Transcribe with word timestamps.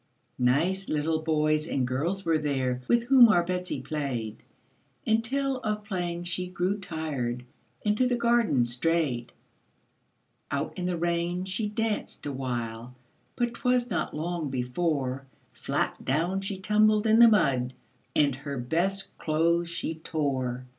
Nice 0.39 0.89
little 0.89 1.21
boys 1.21 1.67
and 1.67 1.85
girls 1.87 2.25
were 2.25 2.39
there, 2.39 2.81
With 2.87 3.03
whom 3.03 3.29
our 3.29 3.43
Betsy 3.43 3.83
played, 3.83 4.41
Until 5.05 5.57
of 5.57 5.83
playing 5.83 6.23
she 6.23 6.47
grew 6.47 6.79
tired, 6.79 7.45
And 7.85 7.95
to 7.99 8.07
the 8.07 8.15
garden 8.15 8.65
strayed. 8.65 9.31
Out 10.49 10.75
in 10.75 10.85
the 10.85 10.97
rain 10.97 11.45
she 11.45 11.67
danced 11.69 12.25
awhile, 12.25 12.95
But 13.35 13.53
'twas 13.53 13.91
not 13.91 14.15
long 14.15 14.49
before 14.49 15.27
Flat 15.53 16.03
down 16.03 16.41
she 16.41 16.57
tumbled 16.57 17.05
in 17.05 17.19
the 17.19 17.27
mud, 17.27 17.73
And 18.15 18.33
her 18.37 18.57
best 18.57 19.15
clothes 19.19 19.69
she 19.69 19.93
tore. 19.93 20.65